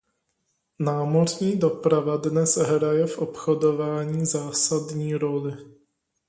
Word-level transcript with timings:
Námořní 0.79 1.55
doprava 1.59 2.17
dnes 2.17 2.57
hraje 2.57 3.07
v 3.07 3.17
obchodování 3.17 4.25
zásadní 4.25 5.15
roli. 5.15 5.53